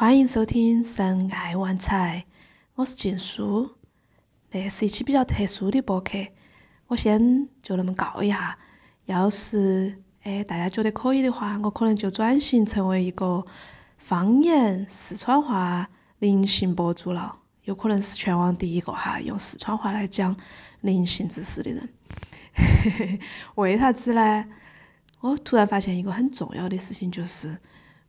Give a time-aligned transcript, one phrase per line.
[0.00, 2.24] 欢迎收听《神爱玩财》，
[2.74, 3.76] 我是静书。
[4.50, 6.16] 那是一期比较特殊的播客，
[6.86, 8.56] 我先就那么告一下。
[9.04, 13.44] 要是哎大家觉得可以的话，我可能就转型成为一个
[13.98, 20.34] 方言四川话灵性博主了，有可能是全网第一个哈用四川话来讲
[20.80, 21.86] 灵性知识的人。
[23.56, 24.46] 为啥子呢？
[25.20, 27.58] 我突然发现一个很重要的事情，就是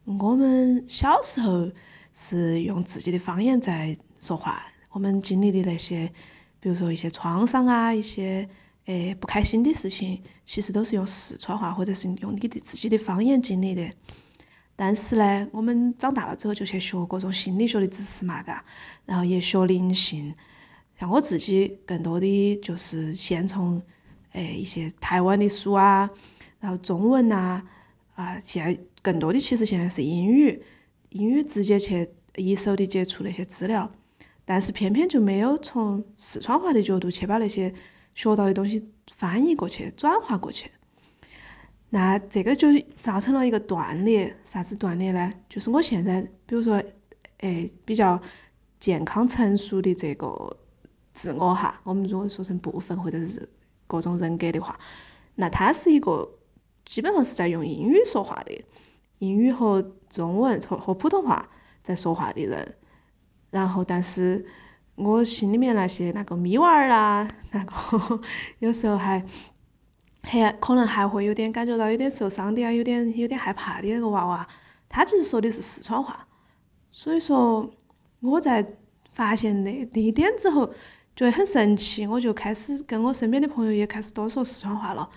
[0.05, 1.69] 我们小时候
[2.13, 6.11] 是用自己的方言在说话，我们经历的那些，
[6.59, 8.47] 比如说一些创伤啊，一些
[8.85, 13.89] 诶不开心的事情，其实都是用四川话或者是用你的自己的方言经历的。
[14.75, 18.65] 但是呢，我们长大了之后就去学各种心理学的知识嘛，嘎，
[19.05, 20.33] 然后也学灵性。
[20.99, 23.81] 像我自己更多的就是先从
[24.33, 26.09] 诶一些台湾的书啊。
[26.59, 27.63] 然后中文呐，啊，
[28.15, 30.61] 啊现在更多的其实现在是英语，
[31.09, 33.91] 英语直接去一手的接触那些资料，
[34.45, 37.73] 但是偏偏就没有从四川话的角度去把那些
[38.13, 40.69] 学到的东西翻译过去、转化过去。
[41.89, 42.67] 那这个就
[42.99, 45.33] 造成了一个断裂，啥子断裂呢？
[45.49, 46.81] 就是我现在，比如说，
[47.39, 48.21] 哎，比较
[48.79, 50.57] 健康成熟的这个
[51.13, 53.49] 自我哈，我们如果说成部分或者是
[53.87, 54.79] 各种人格的话，
[55.35, 56.29] 那它是一个。
[56.85, 58.63] 基本上是在用英语说话的，
[59.19, 61.49] 英语和中文和和普通话
[61.81, 62.75] 在说话的人。
[63.49, 64.45] 然后，但是
[64.95, 68.21] 我心里面那些那个咪娃儿啦， 那个
[68.59, 69.25] 有时候还
[70.23, 74.47] 还可能还会有点感觉到有点受伤的啊，有点有点害怕的那个娃娃，
[74.87, 76.27] 他其实说的是四川话。
[76.89, 77.69] 所以说，
[78.21, 78.65] 我在
[79.13, 80.67] 发现那那一点之后，
[81.15, 85.09] 觉得很神奇，我就开始跟我身边的朋友也开始多说四川话了。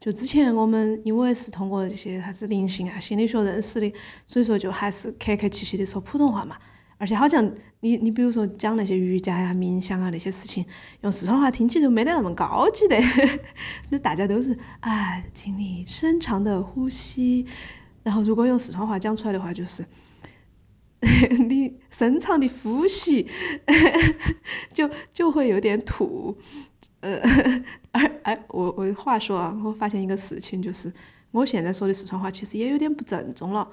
[0.00, 3.92] 就之前我们因为是通过一些啥子灵性啊、心理学认识的，
[4.26, 6.56] 所以说就还是客客气气的说普通话嘛。
[6.96, 7.42] 而且好像
[7.80, 10.64] 你你比如说讲那些瑜伽呀、冥想啊那些事情，
[11.02, 12.96] 用四川话听起就没得那么高级的。
[13.90, 17.46] 那大家都是啊，请你深长的呼吸。
[18.02, 19.84] 然后如果用四川话讲出来的话，就是
[21.48, 23.26] 你深长的呼吸，
[24.72, 26.36] 就就会有点土。
[27.00, 27.18] 呃，
[27.92, 30.92] 而哎，我我话说啊，我发现一个事情，就是
[31.30, 33.66] 我现在说的四川话其实也有点不正宗了。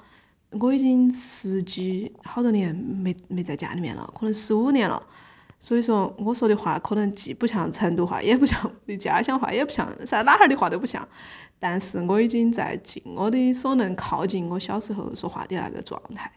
[0.52, 5.02] 我已经十几好多年没没在家里面了，可能十五年了。
[5.60, 11.06] 所以说，我说的话可能既不像成都话，也不像我的家乡话，也不像啥哪哈儿的话都不像。
[11.58, 16.32] 但是我已经在尽我的所能靠近我小时候说话的那个状态。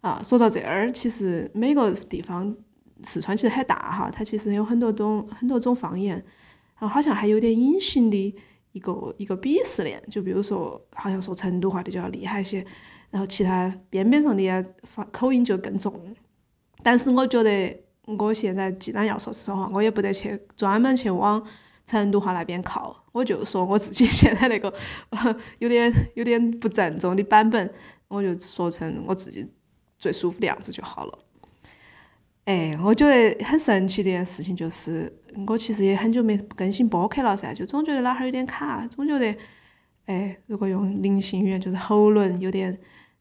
[0.00, 2.56] 啊，说到这儿，其实每个地方。
[3.02, 6.16] 四川其实很大哈，它其实有很多种很多种方言，
[6.78, 8.34] 然后好像还有点隐形的
[8.72, 12.62] 一个一个鄙视链，就比如说好像说成都话的就要厉害些，
[13.08, 14.62] 然后其他边边上的呀
[15.10, 16.14] 口音就更重。
[16.82, 17.74] 但是我觉得
[18.04, 21.42] 我现在既然要说四川话，我也不得去专门去往
[21.86, 24.70] 成都话那边靠，我就说我自己现在那个
[25.58, 27.72] 有点有点不正宗的版本，
[28.08, 29.50] 我就说成我自己
[30.00, 31.18] 最舒服的样子就好了。
[32.46, 35.12] 哎，我觉得很神奇的一件事情就是，
[35.46, 39.36] 我其实也很久没更新播客了噻，就总觉得哪哈儿有点卡，总觉得，
[40.06, 42.76] 哎，如果用灵性语言，就是喉咙有点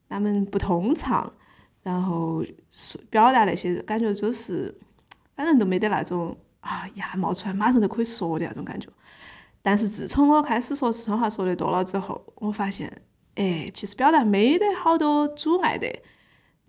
[0.07, 1.31] 那么不通畅，
[1.84, 2.44] 然后
[3.12, 4.75] 表达那些感觉就是，
[5.35, 8.88] 反正都没得那种啊一下冒出来马上就可以说的那种感觉。
[9.62, 12.91] 但是自从我开始说四川话说的多了之后，我发现，
[13.35, 15.88] 哎，其实表达没得好多阻碍的，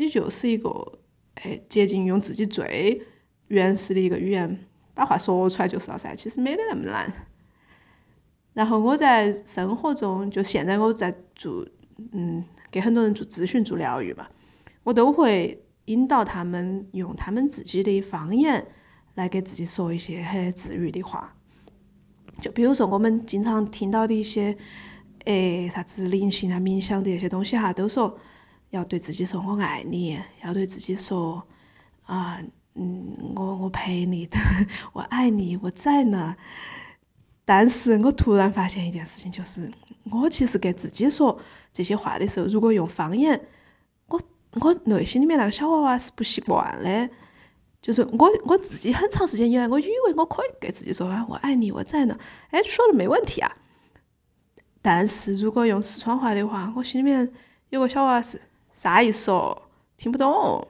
[0.00, 0.98] 你就是一个。
[1.42, 3.00] 哎，接近用自己最
[3.48, 4.58] 原始的一个语言
[4.92, 7.10] 把话说出来就是了噻，其实没得那么难。
[8.52, 11.66] 然后我在生活中，就现在我在做，
[12.12, 14.28] 嗯，给很多人做咨询、做疗愈嘛，
[14.82, 18.66] 我都会引导他们用他们自己的方言
[19.14, 21.34] 来给自己说一些很治愈的话。
[22.42, 24.54] 就比如说我们经常听到的一些，
[25.24, 28.18] 哎，啥子灵性啊、冥想的那些东西哈，都说。
[28.70, 31.42] 要对自己说“我爱你”，要对自己说
[32.06, 32.40] “啊，
[32.74, 34.28] 嗯，我我陪你，
[34.92, 36.36] 我爱你，我在呢。”
[37.44, 39.68] 但是我突然发现一件事情，就是
[40.10, 41.36] 我其实给自己说
[41.72, 43.40] 这些话的时候，如果用方言，
[44.06, 44.20] 我
[44.60, 47.10] 我内心里面那个小娃娃是不习惯的。
[47.82, 52.16] 就是我我自己很长时间以来，我以为我可以给自己说“啊，我爱你，我在呢”，
[52.52, 53.50] 哎，说的没问题啊。
[54.80, 57.32] 但是如果用四川话的话，我心里面
[57.70, 58.40] 有个小娃娃是。
[58.72, 59.62] 啥意思哦？
[59.96, 60.66] 听不懂，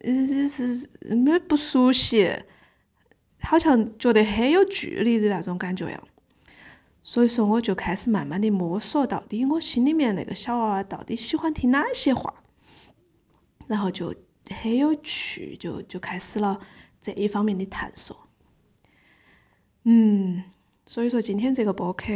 [0.00, 2.42] 嗯，是没不熟悉，
[3.40, 6.02] 好像觉得很有距离的那种感觉呀。
[7.02, 12.42] 所以说，我就开始慢慢的摸索，到底我心里面那个小娃娃到底喜欢听哪些话。
[13.68, 14.14] 然后就
[14.50, 16.60] 很有趣，就就开始了
[17.00, 18.28] 这一方面的探索。
[19.84, 20.44] 嗯，
[20.88, 22.06] 所以说今天这个播客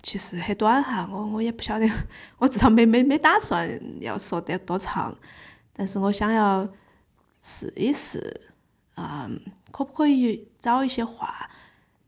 [0.00, 1.86] 其实很短哈，我我也不晓得，
[2.38, 3.68] 我至少没没没打算
[4.00, 5.14] 要说得多长，
[5.72, 6.66] 但是我想要
[7.40, 8.40] 试一试，
[8.94, 9.40] 嗯，
[9.72, 11.50] 可不可以找一些话，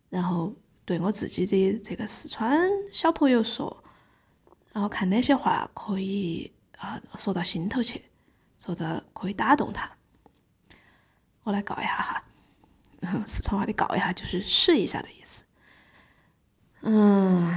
[0.08, 3.84] 然后对我自己的这个四川小朋友说，
[4.72, 8.00] 然后看哪些话可以啊说到心头去。
[8.56, 9.90] 说的可以打动他，
[11.42, 12.24] 我来告一下哈，
[13.26, 15.44] 四川话的告一下就是试一下的意思。
[16.86, 17.50] 嗯，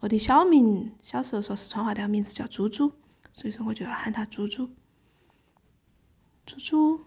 [0.00, 2.90] 我的小名小时候说四川话的名字叫猪猪，
[3.30, 4.70] 所以说我就要喊他猪猪。
[6.46, 7.04] 猪猪，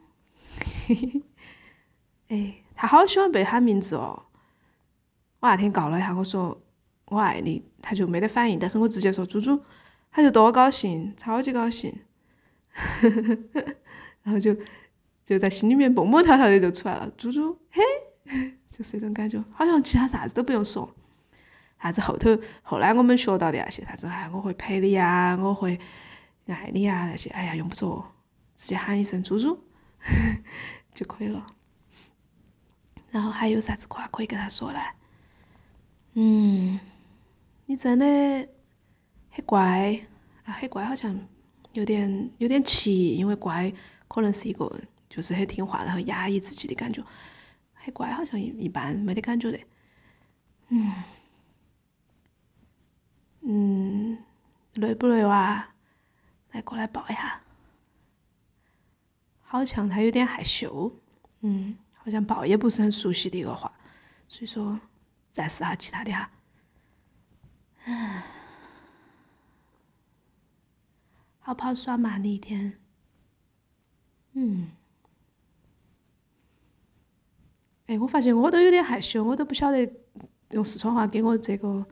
[0.86, 1.24] 嘿嘿，
[2.27, 4.27] 哎，他好喜欢被喊名字哦。
[5.39, 6.62] 我那天告了一下，我说
[7.06, 9.59] 我爱你，他就没得反应，但是我直接说猪猪，
[10.12, 11.91] 他就多高兴，超级高兴。
[14.21, 14.56] 然后就
[15.24, 17.81] 就在心里面蹦蹦跳跳的就出来了，猪猪嘿，
[18.75, 20.94] 就是一种感觉，好像其他啥子都不用说，
[21.81, 25.80] 啥子后头后来我们学到的那些啥子哎，我会陪你呀，我会
[26.48, 28.04] 爱你呀那些，哎呀用不着，
[28.54, 29.57] 直接喊一声猪猪
[30.94, 31.45] 就可以了。
[33.12, 34.80] 然后还有啥子话可以跟他说呢？
[36.16, 36.80] 嗯，
[37.66, 38.06] 你真的
[39.30, 40.00] 很乖
[40.44, 41.18] 啊，很乖，好像。
[41.74, 43.69] 有点有点奇，因为乖
[44.07, 44.74] 可能是一个
[45.10, 47.04] 就是很听话，然后压抑自己的感觉。
[47.86, 49.60] 很乖好像一一般，没得感觉的。
[50.70, 50.92] 嗯
[53.42, 54.18] 嗯，
[54.74, 55.70] 累不累哇？
[56.52, 57.42] 来过来抱一下。
[59.44, 60.92] 好像他有点害羞，
[61.42, 63.72] 嗯，好像抱也不是很熟悉的一个话，
[64.28, 64.80] 所以说
[65.32, 66.32] 再试下其他的哈。
[67.84, 68.24] 唉。
[71.40, 72.18] 好不好耍嘛？
[72.18, 72.80] 那一天，
[74.34, 74.72] 嗯，
[77.88, 79.88] 哎，我发现我都有点害羞，我都不晓得
[80.52, 81.86] 用四川话给我这个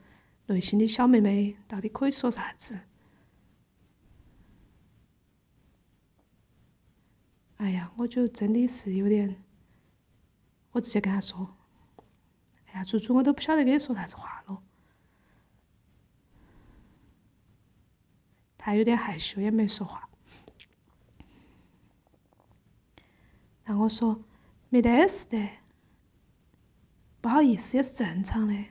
[0.48, 2.80] 内心的小妹妹到底可以说啥子。
[7.58, 9.42] 哎呀，我就真的是有点，
[10.72, 11.56] 我直接跟她说
[12.68, 14.60] ：“哎呀，猪猪，我都不晓得跟你说啥子话了。”
[18.58, 20.10] 她有点害羞，也没说话。
[23.66, 24.22] 那我说
[24.70, 25.50] 没得事的，
[27.24, 28.66] 不好意思也是正常的，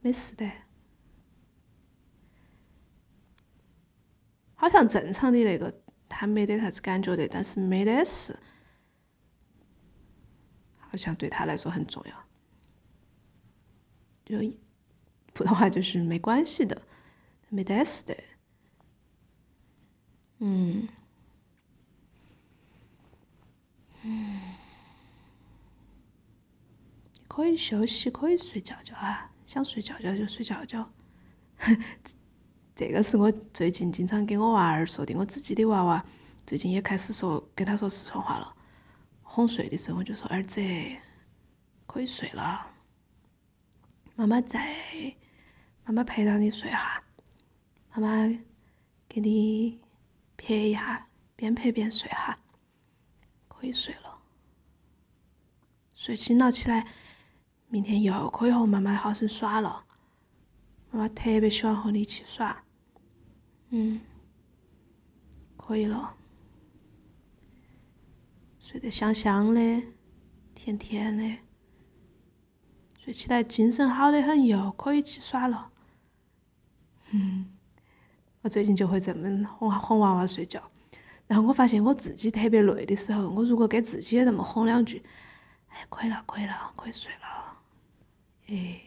[0.00, 0.50] 没事的。
[4.54, 8.34] 好像正常的那个他没得啥子感觉的，但是没得事，
[10.78, 12.24] 好像对他来说很重要。
[14.24, 14.38] 就
[15.34, 16.80] 普通话就是没关系的。
[17.50, 18.16] 没得事的，
[20.38, 20.88] 嗯，
[24.02, 24.40] 嗯，
[27.36, 30.90] 可以休息，可以睡觉觉啊，想睡觉觉就睡觉觉。
[32.74, 36.02] 这个是我最近经常给我娃儿说的，我自己的娃娃
[36.46, 38.56] 最近也开始说跟他说四川话了。
[39.22, 40.62] 哄睡的时候我就说：“儿子，
[41.86, 42.70] 可以睡了，
[44.14, 44.74] 妈妈在，
[45.84, 47.02] 妈妈陪到你睡哈。”
[47.92, 48.38] 妈妈
[49.06, 49.78] 给你
[50.38, 52.34] 拍一下，边拍边睡哈，
[53.46, 54.20] 可以睡了。
[55.94, 56.86] 睡醒了起来，
[57.76, 59.84] 明天又可以和妈妈好生耍了。
[60.90, 62.64] 妈妈特别喜欢和你一起耍，
[63.68, 64.00] 嗯，
[65.58, 66.14] 可以了。
[68.58, 69.60] 睡得香香的，
[70.54, 71.36] 甜甜的，
[72.98, 75.70] 睡起来精神好的很，又可以去耍了。
[77.10, 77.52] 嗯。
[78.40, 80.62] 我最近就会这么哄哄娃娃睡觉，
[81.26, 85.04] 然后我发现我自己特别累的时候，我如果给自己也那么哄两句，
[85.68, 87.45] 哎，可以了，可以了，可以睡了。
[88.48, 88.80] 哎，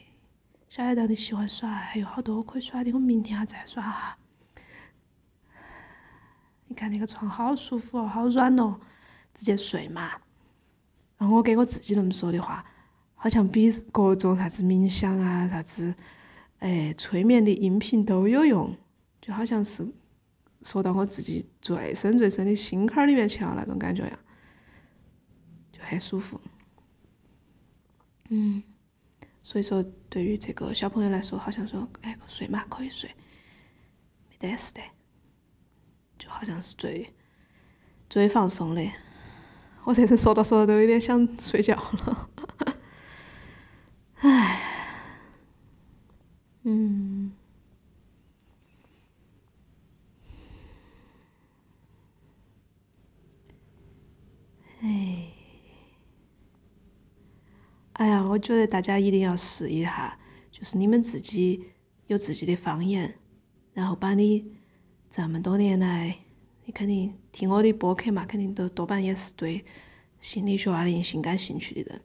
[0.68, 4.18] 小爱到底喜欢耍，还有好多可以耍的，我明天还再耍哈。
[6.66, 8.80] 你看那个床好舒服哦，好软哦，
[9.34, 10.12] 直接睡嘛。
[11.18, 12.64] 然后我给我自己那么说的话，
[13.14, 15.94] 好像比各种啥子冥想啊、啥子
[16.60, 18.74] 哎催眠的音频都有用。
[19.20, 19.86] 就好像是
[20.62, 24.18] 说到我自己最深最深的心坎儿里面去了那种感觉呀，
[25.70, 26.40] 就很舒服。
[28.30, 28.62] 嗯，
[29.50, 33.12] 所以说对于这个小朋友来说，好像说哎睡嘛可以睡，
[34.28, 34.80] 没得事的，
[36.16, 37.12] 就好像是最
[38.08, 38.90] 最放松的。
[39.82, 42.30] 我这次说到说到都有点想睡觉了，
[44.20, 44.60] 唉，
[46.62, 47.32] 嗯。
[58.00, 60.18] 哎呀，我觉得大家一定要试一下，
[60.50, 61.66] 就是你们自己
[62.06, 63.18] 有自己的方言，
[63.74, 64.52] 然后把你
[65.10, 66.16] 这么多年来，
[66.64, 69.62] 你肯定听我的播客嘛，肯定都多半也是对
[70.18, 72.00] 心理学啊、灵性感兴趣的人，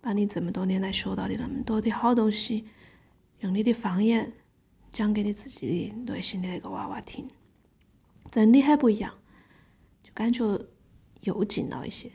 [0.00, 2.64] 把你这么多年来学到的那么多的好东西，
[3.38, 4.32] 用你的方言
[4.90, 7.30] 讲给你自己的内心的那个娃娃听，
[8.32, 9.14] 真的很不一样，
[10.02, 10.44] 就感觉
[11.20, 12.10] 又近了一些。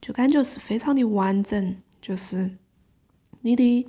[0.00, 2.50] 就感觉是非常的完整，就是
[3.42, 3.86] 你的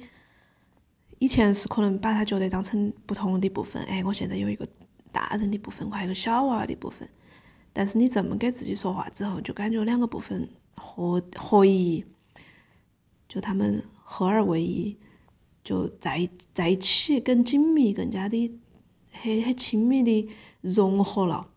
[1.20, 4.68] 以前是可能把它觉得当成不同的部分，哎，我现在有一个
[5.12, 7.08] 大人的部分，我还有个小娃娃的部分。
[7.72, 12.04] 但是你这么给自己说话之后，就感觉两个部分合合一，
[13.30, 14.98] 就他们合二为一，
[15.64, 18.60] 就在在一起更紧密，更加的
[19.12, 21.48] 很很亲密的融合了。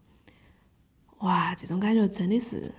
[1.18, 2.72] 哇，这种感觉真的是。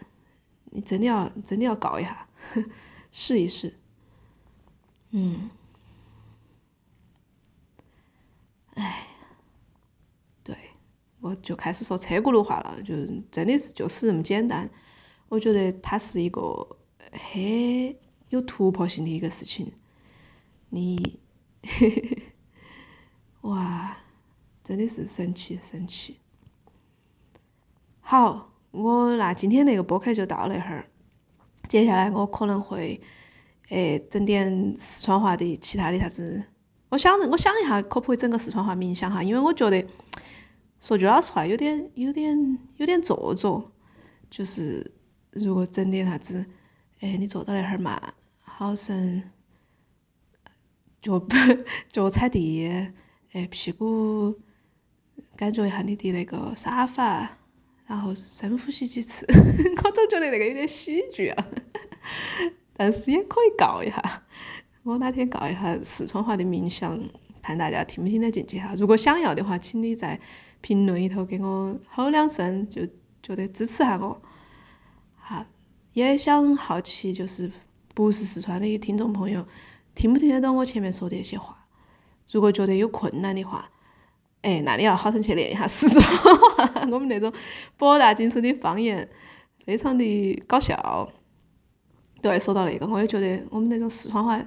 [0.76, 2.28] 你真的要真的要搞一下，
[3.10, 3.80] 试一试。
[5.12, 5.50] 嗯，
[8.74, 9.08] 哎，
[10.44, 10.58] 对，
[11.22, 12.94] 我就开始说车轱辘话了，就
[13.32, 14.70] 真的是就是这么简单。
[15.30, 16.78] 我觉得它是一个
[17.14, 19.72] 很有突破性的一个事情。
[20.72, 21.22] 你，
[23.44, 23.98] 哇，
[24.62, 26.20] 真的是神奇神奇。
[28.02, 28.52] 好。
[28.76, 30.86] 我那今天那个播客就到那哈儿，
[31.70, 33.00] 接下来我可能会，
[33.70, 36.44] 诶，整点四川话的其他的啥子。
[36.90, 39.24] 我想着，我想一下，可不可以整个四川话冥想哈？
[39.24, 39.86] 因为我觉得，
[40.80, 43.72] 说句老实话，有点、有点、有点做作。
[44.30, 44.92] 就是
[45.32, 46.46] 如果整点啥子，
[47.00, 49.24] 诶，你坐到那哈儿嘛，好生，
[51.02, 51.26] 脚
[51.90, 52.68] 脚踩地，
[53.32, 54.36] 诶，屁股
[55.38, 57.38] 感觉一下你的那个沙发。
[57.88, 59.26] 然后深呼吸几次，
[59.84, 61.48] 我总觉得那个有点喜剧啊，
[62.74, 64.24] 但是也可以告一下。
[64.84, 67.00] 我哪天告一下四川话的冥想，
[67.42, 68.74] 看大家听不听得进去哈。
[68.76, 70.20] 如果想要的话，请你在
[70.62, 72.86] 评论里头给我吼两声，就
[73.22, 74.22] 觉得支持下我。
[75.16, 75.46] 好，
[75.94, 77.52] 也想好奇，就是
[77.94, 79.46] 不是四川的听众朋友，
[79.94, 81.66] 听不听得懂我前面说的那些话？
[82.32, 83.70] 如果觉得有困难的话，
[84.46, 87.34] 哎，那你要好生去练一下四川话， 我们那种
[87.78, 89.10] 博大精深的方言，
[89.66, 91.12] 非常的搞笑。
[92.22, 94.40] 对，说到那个，我也觉得我们那种四川话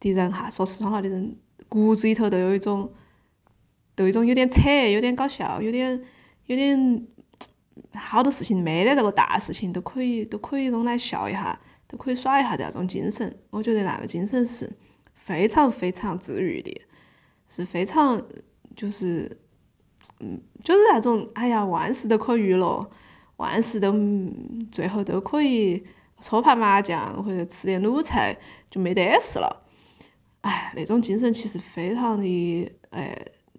[0.00, 1.36] 的人哈，说四川话的人
[1.68, 2.92] 骨子里头都有一种，
[3.94, 6.02] 都有一种有点扯，有点搞笑，有点
[6.46, 7.06] 有点
[7.92, 11.56] 好多事情没得那个大事情都可以都可以弄来笑一下，
[11.86, 13.38] 都可以耍一下的那种精神。
[13.50, 14.68] 我觉得那个精神是
[15.12, 16.82] 非常非常治愈的，
[17.48, 18.20] 是非常。
[18.76, 19.38] 就是，
[20.20, 22.90] 嗯，就是那种，哎呀，万事都可娱乐，
[23.36, 23.94] 万事都
[24.72, 25.84] 最后都可以
[26.20, 28.36] 搓盘麻将或者吃点卤菜，
[28.70, 29.64] 就没得事了。
[30.40, 33.16] 哎，那种精神其实非常的，哎，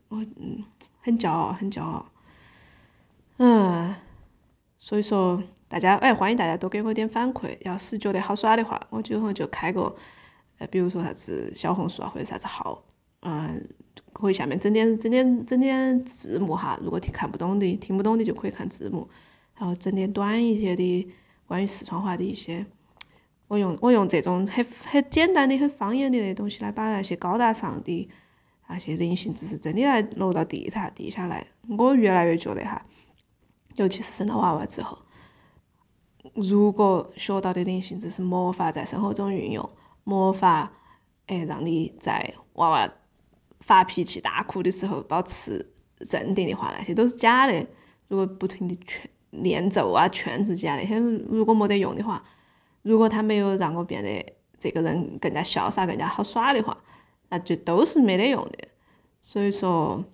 [0.09, 0.63] 我嗯
[1.01, 2.05] 很骄傲，很骄傲。
[3.37, 3.95] 嗯，
[4.77, 7.57] 所以说大家，哎，欢迎大家多给我点反馈。
[7.61, 9.95] 要是觉得好耍的话，我今后就开个，
[10.57, 12.83] 呃，比如说啥子小红书啊，或者啥子号，
[13.21, 13.67] 嗯。
[14.17, 19.05] 可以下面整点整点整点字幕哈，如果听看不懂的听不懂的就可以看字幕，
[19.57, 21.07] 然后整点短一些的
[21.45, 22.65] 关于四川话的一些，
[23.49, 28.09] 我用我用这种很很简单的很方言的那东西来把那些高大上的
[28.69, 31.45] 那些灵性知识真的来落到地上地下来。
[31.77, 32.85] 我越来越觉得哈，
[33.75, 34.97] 尤其是生了娃娃之后，
[36.35, 39.69] 如果学到的灵性知识没法在生活中运用，
[40.05, 40.71] 没法
[41.25, 42.89] 哎让你在娃娃。
[43.65, 45.73] 发脾气、大哭的时候保持
[46.07, 47.65] 镇定的话，那些都是假的。
[48.07, 52.23] 如果不停的劝、念咒啊、劝自己啊那些，如果没得用的话，
[52.83, 54.23] 如果他没有让我变得
[54.59, 56.77] 这个人更加潇洒、更加好耍的话，
[57.29, 58.67] 那就都是没得用的。
[59.23, 60.05] 所以说，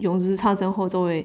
[0.00, 1.24] 用日常生活作为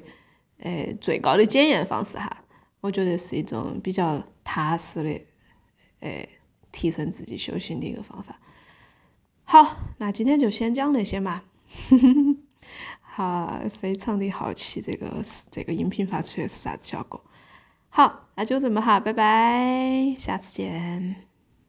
[0.58, 2.44] 呃最高的检验方式哈，
[2.80, 5.20] 我觉得是一种比较踏实的
[5.98, 6.28] 呃
[6.70, 8.38] 提升自己修行的一个方法。
[9.52, 11.42] 好，那今天就先讲那些嘛。
[13.00, 17.20] 好，非常的好奇这个是这个音频发出来是啥子效果。
[17.88, 21.29] 好，那就这么哈，拜拜，下次见。